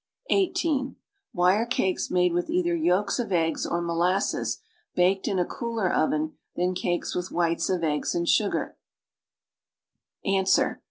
Why 1.31 1.57
are 1.57 1.65
cakes 1.67 2.09
made 2.09 2.33
with 2.33 2.49
either 2.49 2.75
yolks 2.75 3.19
of 3.19 3.31
eggs 3.31 3.67
or 3.67 3.83
molasses 3.83 4.57
baked 4.95 5.27
in 5.27 5.37
a 5.37 5.45
cooler 5.45 5.93
oven 5.93 6.39
than 6.55 6.73
cakes 6.73 7.13
with 7.13 7.31
whites 7.31 7.69
of 7.69 7.83
eggs 7.83 8.15
and 8.15 8.27
sugar? 8.27 8.77